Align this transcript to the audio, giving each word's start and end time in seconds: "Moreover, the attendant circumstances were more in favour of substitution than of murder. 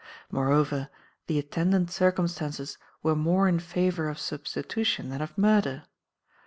"Moreover, 0.31 0.89
the 1.27 1.37
attendant 1.37 1.91
circumstances 1.91 2.79
were 3.03 3.15
more 3.15 3.47
in 3.47 3.59
favour 3.59 4.09
of 4.09 4.17
substitution 4.17 5.09
than 5.09 5.21
of 5.21 5.37
murder. 5.37 5.83